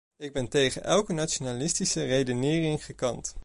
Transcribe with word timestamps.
Ik 0.17 0.33
ben 0.33 0.47
tegen 0.47 0.83
elke 0.83 1.13
nationalistische 1.13 2.05
redenering 2.05 2.85
gekant. 2.85 3.35